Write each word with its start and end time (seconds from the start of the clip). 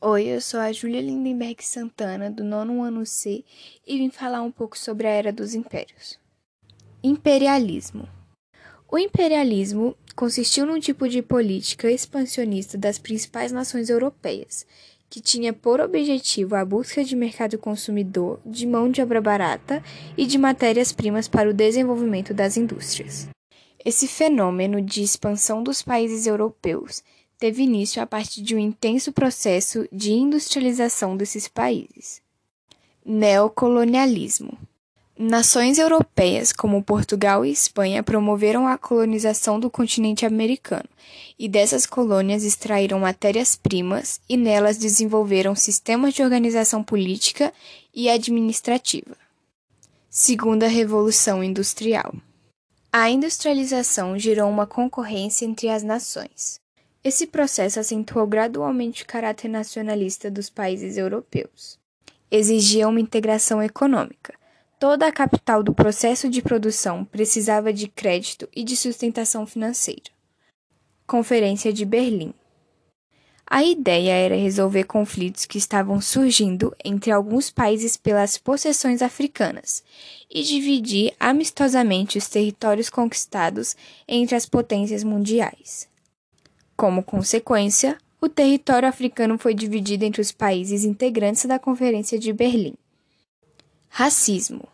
Oi, 0.00 0.26
eu 0.26 0.40
sou 0.40 0.60
a 0.60 0.70
Júlia 0.70 1.00
Lindenberg 1.00 1.56
Santana, 1.66 2.30
do 2.30 2.44
nono 2.44 2.84
ano 2.84 3.04
C, 3.04 3.44
e 3.84 3.98
vim 3.98 4.10
falar 4.10 4.42
um 4.42 4.50
pouco 4.50 4.78
sobre 4.78 5.08
a 5.08 5.10
Era 5.10 5.32
dos 5.32 5.54
Impérios. 5.54 6.16
Imperialismo. 7.02 8.08
O 8.88 8.96
imperialismo 8.96 9.96
consistiu 10.14 10.64
num 10.64 10.78
tipo 10.78 11.08
de 11.08 11.20
política 11.20 11.90
expansionista 11.90 12.78
das 12.78 12.96
principais 12.96 13.50
nações 13.50 13.90
europeias, 13.90 14.64
que 15.10 15.20
tinha 15.20 15.52
por 15.52 15.80
objetivo 15.80 16.54
a 16.54 16.64
busca 16.64 17.02
de 17.02 17.16
mercado 17.16 17.58
consumidor, 17.58 18.38
de 18.46 18.68
mão 18.68 18.88
de 18.88 19.02
obra 19.02 19.20
barata 19.20 19.82
e 20.16 20.26
de 20.26 20.38
matérias-primas 20.38 21.26
para 21.26 21.50
o 21.50 21.54
desenvolvimento 21.54 22.32
das 22.32 22.56
indústrias. 22.56 23.28
Esse 23.84 24.06
fenômeno 24.06 24.80
de 24.80 25.02
expansão 25.02 25.60
dos 25.60 25.82
países 25.82 26.24
europeus 26.24 27.02
teve 27.38 27.62
início 27.62 28.02
a 28.02 28.06
partir 28.06 28.42
de 28.42 28.54
um 28.54 28.58
intenso 28.58 29.12
processo 29.12 29.88
de 29.92 30.12
industrialização 30.12 31.16
desses 31.16 31.46
países. 31.46 32.20
Neocolonialismo. 33.04 34.58
Nações 35.16 35.78
europeias 35.78 36.52
como 36.52 36.82
Portugal 36.82 37.44
e 37.44 37.50
Espanha 37.50 38.04
promoveram 38.04 38.68
a 38.68 38.78
colonização 38.78 39.58
do 39.58 39.68
continente 39.68 40.24
americano 40.24 40.88
e 41.36 41.48
dessas 41.48 41.86
colônias 41.86 42.44
extraíram 42.44 43.00
matérias-primas 43.00 44.20
e 44.28 44.36
nelas 44.36 44.78
desenvolveram 44.78 45.56
sistemas 45.56 46.14
de 46.14 46.22
organização 46.22 46.84
política 46.84 47.52
e 47.92 48.08
administrativa. 48.08 49.16
Segunda 50.08 50.68
Revolução 50.68 51.42
Industrial. 51.42 52.14
A 52.92 53.10
industrialização 53.10 54.16
gerou 54.16 54.48
uma 54.48 54.66
concorrência 54.66 55.44
entre 55.44 55.68
as 55.68 55.82
nações. 55.82 56.60
Esse 57.02 57.26
processo 57.26 57.78
acentuou 57.78 58.26
gradualmente 58.26 59.02
o 59.02 59.06
caráter 59.06 59.48
nacionalista 59.48 60.30
dos 60.30 60.50
países 60.50 60.96
europeus. 60.96 61.78
Exigia 62.30 62.88
uma 62.88 63.00
integração 63.00 63.62
econômica. 63.62 64.34
Toda 64.80 65.06
a 65.06 65.12
capital 65.12 65.62
do 65.62 65.72
processo 65.72 66.28
de 66.28 66.42
produção 66.42 67.04
precisava 67.04 67.72
de 67.72 67.88
crédito 67.88 68.48
e 68.54 68.62
de 68.62 68.76
sustentação 68.76 69.46
financeira. 69.46 70.10
Conferência 71.06 71.72
de 71.72 71.84
Berlim. 71.84 72.34
A 73.50 73.64
ideia 73.64 74.12
era 74.12 74.36
resolver 74.36 74.84
conflitos 74.84 75.46
que 75.46 75.56
estavam 75.56 76.02
surgindo 76.02 76.76
entre 76.84 77.10
alguns 77.10 77.48
países 77.48 77.96
pelas 77.96 78.36
possessões 78.36 79.00
africanas 79.00 79.82
e 80.30 80.42
dividir 80.42 81.14
amistosamente 81.18 82.18
os 82.18 82.28
territórios 82.28 82.90
conquistados 82.90 83.74
entre 84.06 84.36
as 84.36 84.44
potências 84.44 85.02
mundiais. 85.02 85.88
Como 86.78 87.02
consequência, 87.02 87.98
o 88.20 88.28
território 88.28 88.88
africano 88.88 89.36
foi 89.36 89.52
dividido 89.52 90.04
entre 90.04 90.20
os 90.20 90.30
países 90.30 90.84
integrantes 90.84 91.44
da 91.44 91.58
Conferência 91.58 92.16
de 92.16 92.32
Berlim. 92.32 92.74
Racismo. 93.88 94.68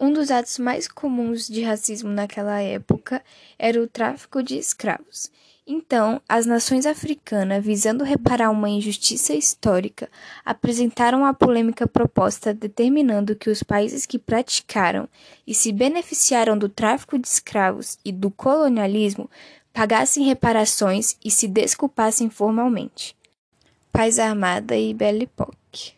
Um 0.00 0.10
dos 0.10 0.30
atos 0.30 0.58
mais 0.58 0.88
comuns 0.88 1.48
de 1.48 1.62
racismo 1.62 2.08
naquela 2.08 2.62
época 2.62 3.22
era 3.58 3.78
o 3.78 3.86
tráfico 3.86 4.42
de 4.42 4.56
escravos. 4.56 5.30
Então, 5.66 6.18
as 6.26 6.46
nações 6.46 6.86
africanas, 6.86 7.62
visando 7.62 8.02
reparar 8.02 8.50
uma 8.50 8.70
injustiça 8.70 9.34
histórica, 9.34 10.08
apresentaram 10.46 11.26
a 11.26 11.34
polêmica 11.34 11.86
proposta 11.86 12.54
determinando 12.54 13.36
que 13.36 13.50
os 13.50 13.62
países 13.62 14.06
que 14.06 14.18
praticaram 14.18 15.06
e 15.46 15.54
se 15.54 15.72
beneficiaram 15.72 16.56
do 16.56 16.70
tráfico 16.70 17.18
de 17.18 17.28
escravos 17.28 17.98
e 18.02 18.10
do 18.10 18.30
colonialismo 18.30 19.28
pagassem 19.76 20.24
reparações 20.24 21.18
e 21.22 21.30
se 21.30 21.46
desculpassem 21.46 22.30
formalmente. 22.30 23.14
Paz 23.92 24.18
Armada 24.18 24.74
e 24.74 24.94
Belle 24.94 25.24
Époque 25.24 25.92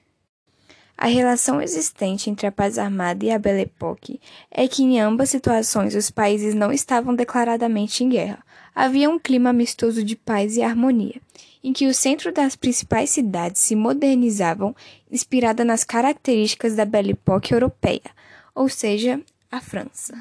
A 0.96 1.06
relação 1.06 1.62
existente 1.62 2.28
entre 2.28 2.48
a 2.48 2.50
paz 2.50 2.76
armada 2.76 3.24
e 3.24 3.30
a 3.30 3.38
Belle 3.38 3.62
Époque 3.62 4.20
é 4.50 4.66
que 4.66 4.82
em 4.82 5.00
ambas 5.00 5.30
situações 5.30 5.94
os 5.94 6.10
países 6.10 6.56
não 6.56 6.72
estavam 6.72 7.14
declaradamente 7.14 8.02
em 8.02 8.08
guerra. 8.08 8.44
Havia 8.74 9.08
um 9.08 9.16
clima 9.16 9.50
amistoso 9.50 10.02
de 10.02 10.16
paz 10.16 10.56
e 10.56 10.62
harmonia, 10.62 11.20
em 11.62 11.72
que 11.72 11.86
o 11.86 11.94
centro 11.94 12.32
das 12.32 12.56
principais 12.56 13.10
cidades 13.10 13.60
se 13.60 13.76
modernizavam, 13.76 14.74
inspirada 15.08 15.64
nas 15.64 15.84
características 15.84 16.74
da 16.74 16.84
Belle 16.84 17.12
Époque 17.12 17.54
europeia, 17.54 18.10
ou 18.56 18.68
seja, 18.68 19.20
a 19.52 19.60
França. 19.60 20.14